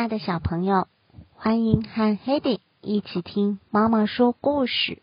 [0.00, 0.88] 亲爱的小朋友，
[1.34, 5.02] 欢迎和 Hedy 一起听妈妈说故事。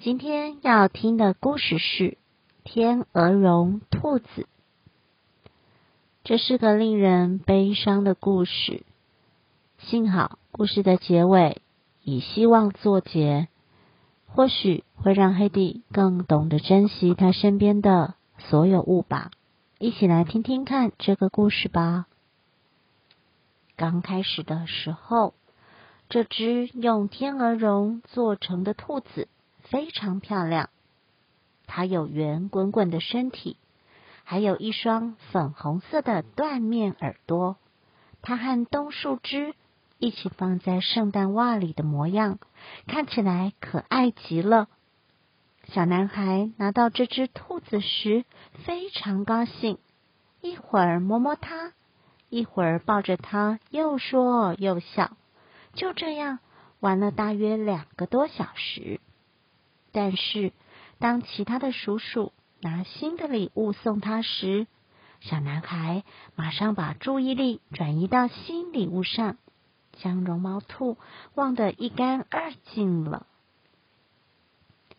[0.00, 2.04] 今天要听的故事是
[2.62, 4.26] 《天鹅绒兔子》。
[6.24, 8.82] 这是个令人悲伤的故事。
[9.78, 11.62] 幸好故事的结尾
[12.02, 13.48] 以希望作结，
[14.26, 19.30] 或许会让 Hedy 更懂得珍惜他身边的所有物吧。
[19.78, 22.04] 一起来听听看这个故事吧。
[23.78, 25.34] 刚开始的时候，
[26.08, 29.28] 这只用天鹅绒做成的兔子
[29.60, 30.68] 非常漂亮。
[31.68, 33.56] 它有圆滚滚的身体，
[34.24, 37.56] 还有一双粉红色的缎面耳朵。
[38.20, 39.54] 它和冬树枝
[39.98, 42.40] 一起放在圣诞袜里的模样，
[42.88, 44.66] 看起来可爱极了。
[45.68, 48.24] 小男孩拿到这只兔子时
[48.64, 49.78] 非常高兴，
[50.40, 51.74] 一会儿摸摸它。
[52.30, 55.16] 一会儿抱着它，又说又笑，
[55.72, 56.38] 就这样
[56.80, 59.00] 玩了大约两个多小时。
[59.92, 60.52] 但是，
[60.98, 64.66] 当其他的鼠鼠拿新的礼物送他时，
[65.20, 66.04] 小男孩
[66.36, 69.38] 马上把注意力转移到新礼物上，
[69.92, 70.98] 将绒毛兔
[71.34, 73.26] 忘得一干二净了。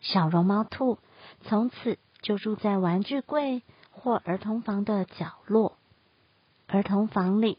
[0.00, 0.98] 小绒毛兔
[1.42, 5.76] 从此就住在玩具柜或儿童房的角落。
[6.72, 7.58] 儿童房里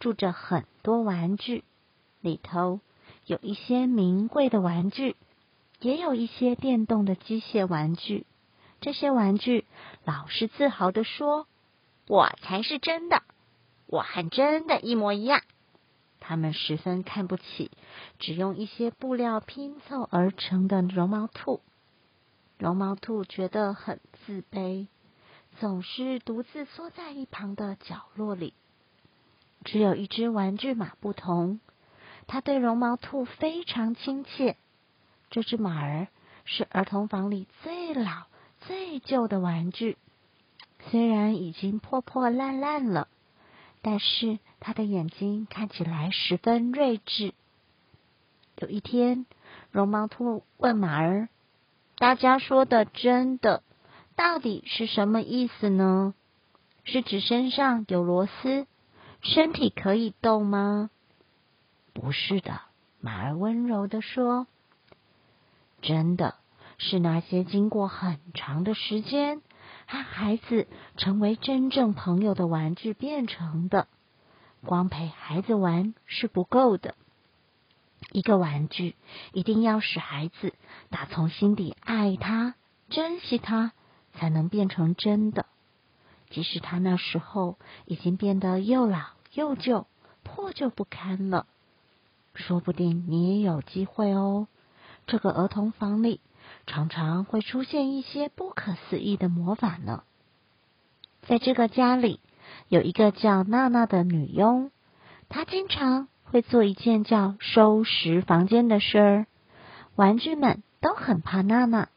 [0.00, 1.62] 住着很多玩具，
[2.20, 2.80] 里头
[3.24, 5.14] 有一些名贵的玩具，
[5.78, 8.26] 也有一些电动的机械玩具。
[8.80, 9.64] 这些玩具
[10.04, 11.46] 老是自豪的说
[12.08, 13.22] ：“我才是真的，
[13.86, 15.42] 我和真的一模一样。”
[16.18, 17.70] 他们十分看不起
[18.18, 21.60] 只用一些布料拼凑而成的绒毛兔。
[22.58, 24.88] 绒毛兔觉得很自卑。
[25.60, 28.54] 总是独自缩在一旁的角落里。
[29.64, 31.58] 只有一只玩具马不同，
[32.28, 34.56] 它对绒毛兔非常亲切。
[35.30, 36.06] 这只马儿
[36.44, 38.26] 是儿童房里最老、
[38.60, 39.98] 最旧的玩具，
[40.90, 43.08] 虽然已经破破烂烂了，
[43.82, 47.34] 但是它的眼睛看起来十分睿智。
[48.58, 49.26] 有一天，
[49.72, 51.28] 绒毛兔问马儿
[51.98, 53.62] ：“大家说的真的？”
[54.18, 56.12] 到底是什么意思呢？
[56.82, 58.66] 是指身上有螺丝，
[59.22, 60.90] 身体可以动吗？
[61.92, 62.62] 不是的，
[63.00, 64.48] 马儿温柔的说
[65.82, 66.34] ：“真的
[66.78, 69.40] 是那些经过很长的时间
[69.86, 73.86] 和孩子成为真正朋友的玩具变成的。
[74.64, 76.96] 光陪孩子玩是不够的，
[78.10, 78.96] 一个玩具
[79.32, 80.54] 一定要使孩子
[80.90, 82.56] 打从心底爱他、
[82.90, 83.70] 珍惜他。”
[84.18, 85.46] 才能变成真的，
[86.28, 87.56] 即使他那时候
[87.86, 88.98] 已经变得又老
[89.32, 89.86] 又旧、
[90.24, 91.46] 破旧不堪了。
[92.34, 94.48] 说不定你也有机会哦。
[95.06, 96.20] 这个儿童房里
[96.66, 100.02] 常常会出现一些不可思议的魔法呢。
[101.22, 102.20] 在这个家里，
[102.68, 104.70] 有一个叫娜娜的女佣，
[105.28, 109.26] 她经常会做一件叫收拾房间的事儿。
[109.94, 111.88] 玩具们都很怕娜娜。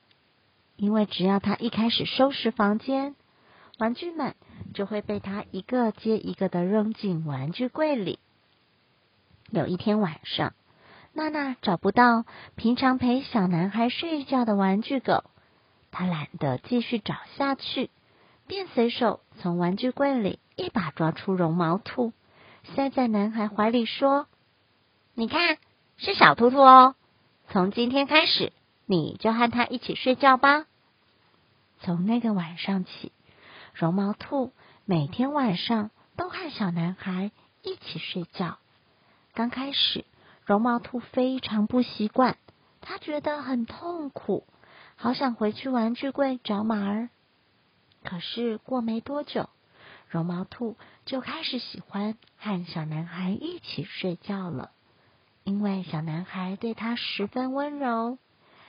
[0.81, 3.16] 因为只要他一开始收拾房间，
[3.78, 4.34] 玩具们
[4.74, 8.18] 就会被他一个接一个的扔进玩具柜里。
[9.52, 10.53] 有一天晚上，
[11.14, 12.25] 娜娜找不到
[12.56, 15.24] 平常陪小男孩睡觉的玩具狗，
[15.91, 17.91] 她懒得继续找下去，
[18.47, 22.12] 便随手从玩具柜里一把抓出绒毛兔，
[22.74, 24.25] 塞在男孩怀里，说
[25.14, 25.59] ：“你看，
[25.97, 26.96] 是小兔兔哦，
[27.50, 28.52] 从今天开始，
[28.88, 30.66] 你就和他一起睡觉吧。”
[31.84, 33.12] 从那个晚上起，
[33.74, 34.53] 绒毛兔
[34.86, 37.31] 每天晚上都和小男孩
[37.64, 38.59] 一起睡觉。
[39.34, 40.05] 刚开始，
[40.46, 42.38] 绒毛兔非常不习惯，
[42.82, 44.46] 他觉得很痛苦，
[44.96, 47.09] 好想回去玩具柜找马儿。
[48.03, 49.50] 可是过没多久，
[50.08, 54.70] 绒毛兔就开始喜欢和小男孩一起睡觉了，
[55.44, 58.20] 因为小男孩对他十分温柔。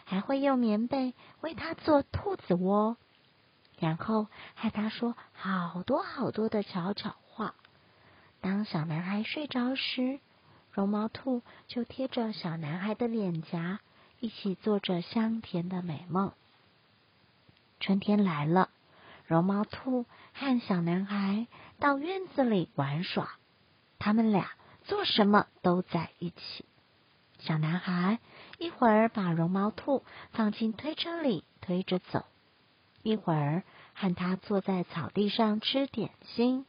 [0.04, 2.96] 还会用棉被为他做兔子窝，
[3.82, 7.56] 然后和他说好多好多的悄悄话。
[8.40, 10.20] 当小男孩睡着时，
[10.70, 13.80] 绒毛兔就贴着小男孩的脸颊，
[14.20, 16.32] 一起做着香甜的美梦。
[17.80, 18.70] 春天来了，
[19.26, 21.48] 绒毛兔和小男孩
[21.80, 23.32] 到院子里玩耍，
[23.98, 24.52] 他们俩
[24.84, 26.64] 做什么都在一起。
[27.40, 28.20] 小男孩
[28.58, 32.24] 一会儿把绒毛兔放进推车里推着走，
[33.02, 33.62] 一会儿
[33.94, 36.66] 和他坐在草地上吃点心，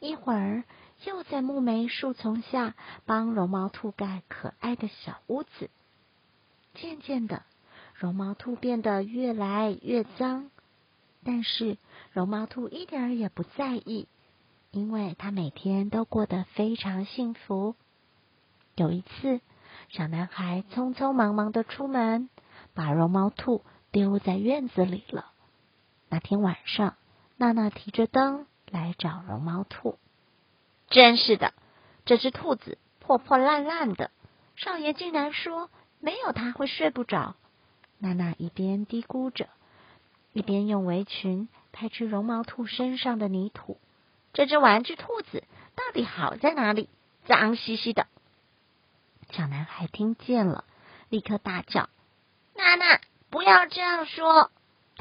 [0.00, 0.64] 一会儿
[1.04, 2.74] 又在木梅树丛下
[3.06, 5.70] 帮绒毛兔盖可爱的小屋子。
[6.74, 7.42] 渐渐的，
[7.94, 10.50] 绒毛兔变得越来越脏，
[11.24, 11.76] 但是
[12.12, 14.08] 绒毛兔一点也不在意，
[14.70, 17.76] 因为它每天都过得非常幸福。
[18.74, 19.40] 有一次，
[19.90, 22.30] 小男孩匆匆忙忙的出门，
[22.74, 25.30] 把绒毛兔丢在院子里了。
[26.12, 26.98] 那天晚上，
[27.38, 29.98] 娜娜提着灯来找绒毛兔。
[30.90, 31.54] 真是的，
[32.04, 34.10] 这只兔子破破烂烂的，
[34.54, 35.70] 少爷竟然说
[36.00, 37.34] 没有它会睡不着。
[37.96, 39.48] 娜娜一边嘀咕着，
[40.34, 43.80] 一边用围裙拍去绒毛兔身上的泥土。
[44.34, 45.44] 这只玩具兔子
[45.74, 46.90] 到底好在哪里？
[47.24, 48.06] 脏兮兮的。
[49.30, 50.64] 小男孩听见了，
[51.08, 51.88] 立刻大叫
[52.54, 53.00] ：“娜娜，
[53.30, 54.50] 不要这样说！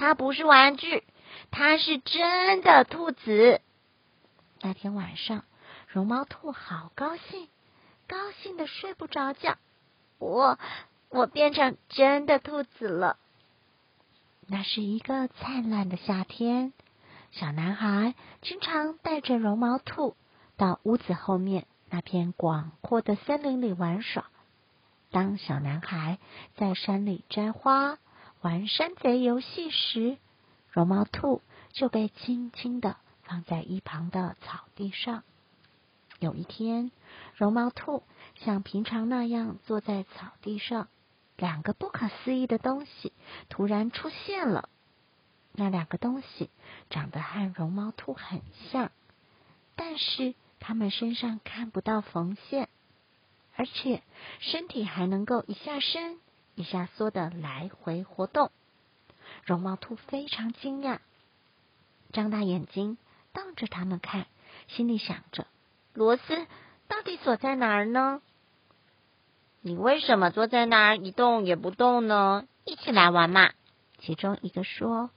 [0.02, 1.04] 它不是玩具，
[1.52, 3.62] 它是真的兔子。”
[4.60, 5.44] 那天晚上，
[5.88, 7.48] 绒毛兔好高兴，
[8.08, 9.60] 高兴的睡不着觉。
[10.18, 10.58] 我，
[11.10, 13.18] 我变成真的兔子了。
[14.48, 16.74] 那是一个灿烂的夏天，
[17.32, 20.16] 小男孩经常带着绒毛兔
[20.58, 21.68] 到屋子后面。
[21.92, 24.26] 那片广阔的森林里玩耍。
[25.12, 26.18] 当小男孩
[26.56, 28.00] 在山里摘花、
[28.42, 30.18] 玩山贼游戏时，
[30.72, 31.42] 绒毛兔
[31.72, 35.24] 就被轻轻的放在一旁的草地上。
[36.20, 36.92] 有一天，
[37.36, 38.04] 绒毛兔
[38.36, 40.88] 像平常那样坐在草地上，
[41.38, 43.14] 两个不可思议的东西
[43.50, 44.70] 突然出现了。
[45.54, 46.50] 那两个东西
[46.90, 48.42] 长得和绒毛兔很
[48.72, 48.92] 像，
[49.76, 50.36] 但是。
[50.64, 52.70] 它们身上看不到缝线，
[53.56, 54.04] 而且
[54.42, 56.20] 身体还能够一下伸
[56.62, 58.52] 一下缩的来回活动。
[59.44, 61.00] 绒毛兔非常惊讶，
[62.14, 62.98] 张大眼睛
[63.34, 64.28] 瞪着它们看，
[64.68, 65.48] 心里想着：
[65.94, 66.46] 螺丝
[66.88, 68.22] 到底锁在哪儿呢？
[69.62, 72.48] 你为什么坐在那儿一动也不动呢？
[72.64, 73.52] 一起来玩嘛！
[73.98, 75.10] 其中一个说：“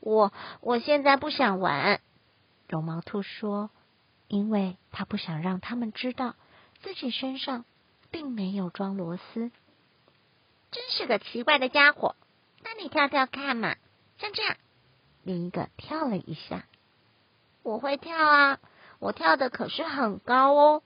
[0.00, 2.00] 我我现在不想玩。”
[2.68, 3.70] 绒毛兔说。
[4.28, 6.34] 因为他不想让他们知道
[6.82, 7.64] 自己身上
[8.10, 9.52] 并没有装螺丝，
[10.70, 12.14] 真是个奇怪的家伙。
[12.62, 13.76] 那你跳跳看嘛，
[14.18, 14.56] 像这样。
[15.22, 16.66] 另一个跳了一下，
[17.62, 18.60] 我会跳啊，
[18.98, 20.82] 我跳的可是很高哦。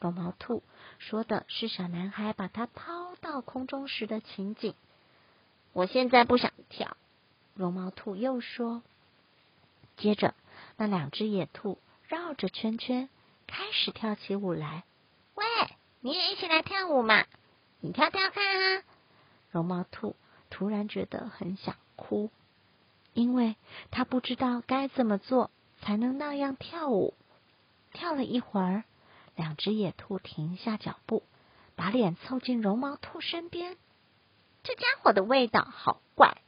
[0.00, 0.62] 绒毛兔
[0.98, 4.74] 说的是小男孩把它抛到空中时的情景。
[5.72, 6.96] 我现在不想跳。
[7.54, 8.82] 绒毛兔又说。
[9.96, 10.34] 接着，
[10.76, 11.78] 那两只野兔。
[12.08, 13.08] 绕着圈圈
[13.46, 14.84] 开始跳起舞来。
[15.34, 15.44] 喂，
[16.00, 17.24] 你也一起来跳舞嘛？
[17.80, 18.82] 你跳跳看啊！
[19.52, 20.16] 绒毛兔
[20.50, 22.30] 突然觉得很想哭，
[23.12, 23.54] 因为
[23.90, 25.50] 他不知道该怎么做
[25.80, 27.14] 才能那样跳舞。
[27.92, 28.84] 跳了一会儿，
[29.36, 31.22] 两只野兔停下脚步，
[31.76, 33.76] 把脸凑近绒毛兔身边。
[34.62, 36.38] 这家伙的味道好怪，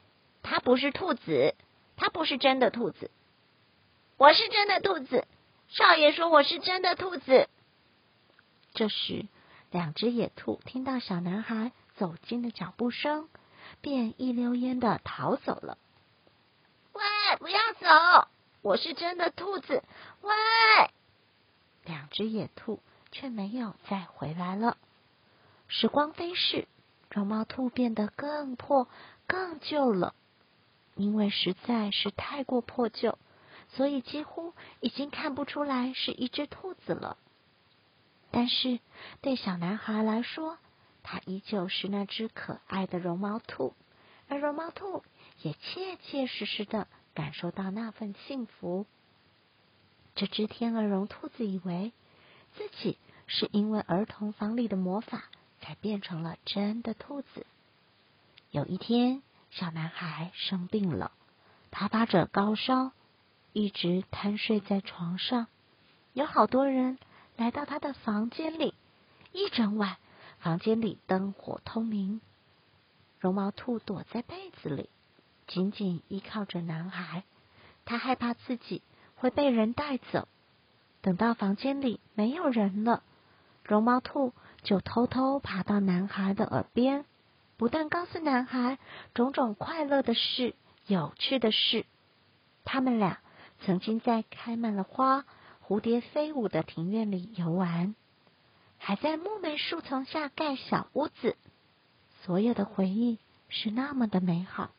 [0.43, 1.55] 它不是兔子，
[1.97, 3.11] 它不是真的兔子。
[4.17, 5.27] 我是真的兔子。
[5.69, 7.49] 少爷说我是真的兔子。
[8.73, 9.27] 这时，
[9.71, 13.29] 两只野兔听到小男孩走近的脚步声，
[13.81, 15.79] 便一溜烟的逃走了。
[16.93, 17.03] 喂，
[17.39, 18.29] 不要走！
[18.63, 19.83] 我是真的兔子。
[20.21, 20.33] 喂！
[21.85, 22.81] 两只野兔
[23.13, 24.77] 却没有再回来了。
[25.69, 26.67] 时光飞逝，
[27.11, 28.89] 绒毛兔变得更破、
[29.27, 30.15] 更旧了，
[30.95, 33.19] 因为实在是太过破旧。
[33.71, 37.17] 所以几乎已经看不出来是一只兔子了。
[38.31, 38.79] 但是
[39.21, 40.59] 对小男孩来说，
[41.05, 43.75] 它依旧是那只可爱的绒毛兔，
[44.27, 45.05] 而绒毛兔
[45.43, 48.87] 也切切实实的感受到那份幸福。
[50.17, 51.93] 这只天鹅绒兔子以为
[52.57, 55.25] 自己是因为儿童房里的魔法
[55.61, 57.47] 才变成了真的兔子。
[58.51, 61.13] 有一天，小男孩生病了，
[61.71, 62.91] 他发着高烧。
[63.57, 65.47] 一直瘫睡在床上，
[66.13, 66.99] 有好多人
[67.37, 68.75] 来到他的房间里。
[69.33, 69.97] 一整晚，
[70.45, 72.21] 房间里灯火通明。
[73.19, 74.91] 绒毛兔躲在被子里，
[75.47, 77.25] 紧紧依靠着男孩。
[77.87, 78.83] 他害怕自己
[79.17, 80.29] 会被人带走。
[81.01, 83.03] 等到房间里没有人了，
[83.63, 87.07] 绒毛兔就偷偷爬到男孩的耳边，
[87.57, 88.79] 不断告诉男孩
[89.15, 90.55] 种种快乐的事、
[90.87, 91.87] 有趣的事。
[92.67, 93.19] 他们俩。
[93.61, 95.25] 曾经在开满了花、
[95.67, 97.95] 蝴蝶飞舞的庭院里游玩，
[98.87, 101.39] 还在木梅树丛下盖小屋子，
[102.23, 104.73] 所有的回忆是那么的美好。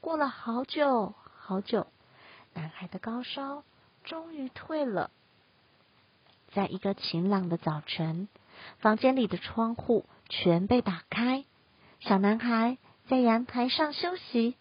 [0.00, 1.88] 过了好久好久，
[2.54, 3.64] 男孩的高烧
[4.04, 5.10] 终于退了。
[6.52, 8.28] 在一个晴朗的早晨，
[8.78, 11.44] 房间里的窗户全被打开，
[11.98, 12.78] 小男孩
[13.08, 14.54] 在阳台上休息。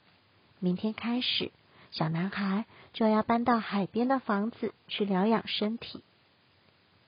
[0.57, 1.51] 明天开始，
[1.91, 6.03] 小男孩就要搬到海边的房子去疗养身体。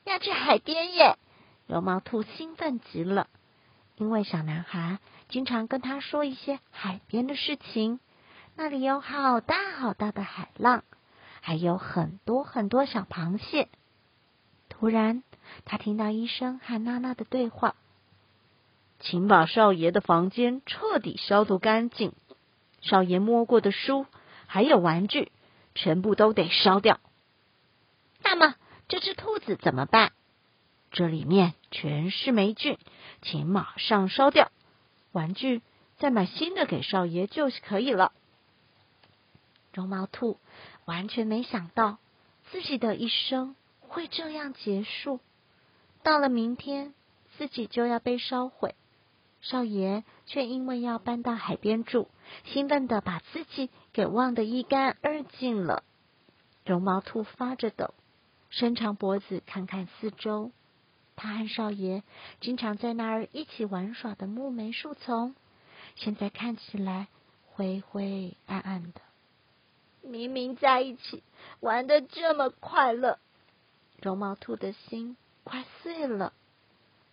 [0.03, 1.17] 要去海边耶！
[1.67, 3.27] 绒毛兔兴奋极了，
[3.97, 7.99] 因为小男孩经常跟他说一些海边的事情。
[8.55, 10.83] 那里有好大好大的海浪，
[11.41, 13.69] 还有很多很多小螃蟹。
[14.69, 15.23] 突然，
[15.65, 17.75] 他听到医生和娜娜的对话
[18.99, 22.13] ：“请把少爷的房间彻底消毒干净，
[22.81, 24.05] 少爷摸过的书
[24.47, 25.31] 还有玩具，
[25.75, 26.99] 全部都得烧掉。”
[28.23, 28.55] 那么。
[28.89, 30.13] 这只兔子怎么办？
[30.97, 32.79] 这里面全是霉菌，
[33.21, 34.51] 请马上烧掉。
[35.11, 35.61] 玩具
[35.99, 38.13] 再买新的给少爷就可以了。
[39.71, 40.39] 绒毛兔
[40.85, 41.99] 完全没想到
[42.49, 45.19] 自己的一生会这样结束。
[46.01, 46.95] 到了明天，
[47.37, 48.73] 自己就要被烧毁。
[49.39, 52.07] 少爷却因为要搬到海边住，
[52.45, 55.83] 兴奋的把自己给忘得一干二净了。
[56.65, 57.93] 绒毛兔发着抖。
[58.49, 60.51] 伸长脖子看看四周，
[61.17, 62.03] 他和少爷
[62.39, 65.35] 经常在那儿一起玩耍的木梅树丛，
[65.95, 67.07] 现在看起来
[67.51, 69.01] 灰灰暗暗的。
[70.01, 71.23] 明明在一起
[71.59, 73.19] 玩的这么快乐，
[74.01, 76.31] 绒毛兔的心快碎了。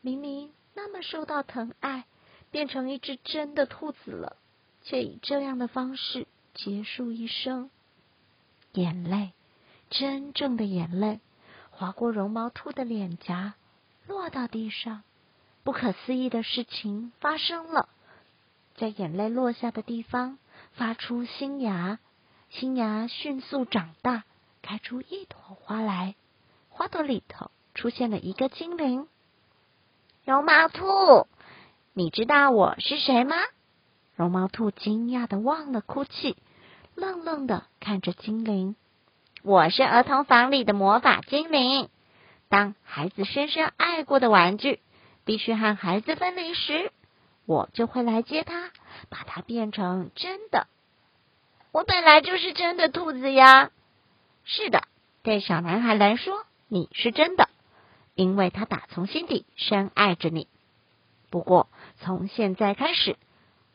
[0.00, 2.04] 明明那么受到疼爱，
[2.52, 4.36] 变成一只真的兔子了，
[4.84, 7.70] 却以这样的方式结束一生。
[8.74, 9.32] 眼泪。
[9.90, 11.20] 真正的眼泪
[11.70, 13.54] 划过绒毛兔的脸颊，
[14.06, 15.02] 落到地上。
[15.62, 17.88] 不可思议的事情发生了，
[18.76, 20.38] 在眼泪落下的地方
[20.72, 21.98] 发出新芽，
[22.50, 24.24] 新芽迅速长大，
[24.60, 26.14] 开出一朵花来。
[26.68, 29.08] 花朵里头出现了一个精灵。
[30.24, 31.26] 绒毛兔，
[31.94, 33.36] 你知道我是谁吗？
[34.14, 36.36] 绒毛兔惊讶的忘了哭泣，
[36.94, 38.76] 愣愣的看着精灵。
[39.42, 41.88] 我是儿童房里的魔法精灵。
[42.54, 44.78] 当孩子深深爱过的玩具
[45.24, 46.92] 必须和孩子分离时，
[47.46, 48.70] 我就会来接它，
[49.08, 50.68] 把它变成真的。
[51.72, 53.72] 我本来就是真的兔子呀。
[54.44, 54.84] 是的，
[55.24, 57.48] 对小男孩来说，你是真的，
[58.14, 60.46] 因为他打从心底深爱着你。
[61.30, 63.16] 不过，从现在开始，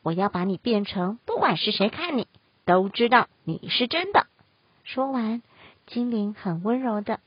[0.02, 2.26] 我要把你变成不管是谁看你
[2.64, 4.26] 都知道你是真的。
[4.84, 5.42] 说完。
[5.86, 7.18] 精灵很温柔的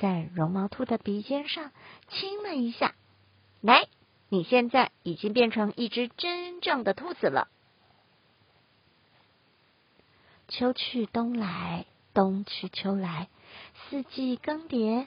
[0.00, 1.72] 在绒毛兔的鼻尖上
[2.08, 2.94] 亲了一下。
[3.60, 3.86] 来，
[4.30, 7.48] 你现在已经变成一只真正的兔子了。
[10.48, 13.28] 秋去冬来，冬去秋来，
[13.74, 15.06] 四季更迭。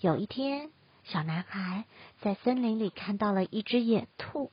[0.00, 0.72] 有一天，
[1.04, 1.84] 小男孩
[2.20, 4.50] 在森林里看到了一只野兔。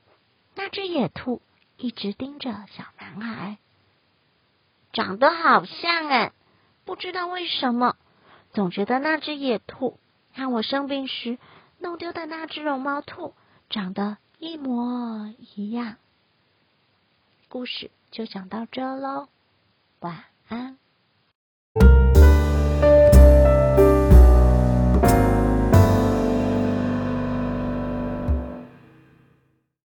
[0.54, 1.42] 那只野兔
[1.76, 3.58] 一直盯着小男孩，
[4.92, 6.32] 长得好像哎。
[6.84, 7.96] 不知道为什么，
[8.52, 9.98] 总觉得那只野兔
[10.34, 11.38] 和我生病时
[11.78, 13.34] 弄丢的那只绒毛兔
[13.70, 15.96] 长得一模一样。
[17.48, 19.28] 故事就讲到这喽，
[20.00, 20.81] 晚安。